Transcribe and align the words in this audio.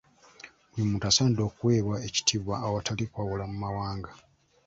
Buli 0.69 0.83
muntu 0.89 1.05
assanidde 1.09 1.41
okuweebwa 1.49 1.95
ekitiibwa 2.07 2.55
awatali 2.67 3.05
kwawula 3.11 3.43
mu 3.51 3.57
mawanga. 3.63 4.11